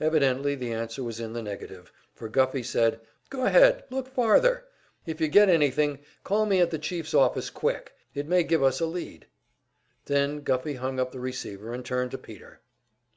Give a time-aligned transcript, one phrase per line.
[0.00, 4.64] Evidently the answer was in the negative, for Guffey said: "Go ahead, look farther;
[5.04, 7.92] if you get anything, call me at the chief's office quick.
[8.14, 9.26] It may give us a lead."
[10.04, 12.60] Then Guffey hung up the receiver and turned to Peter.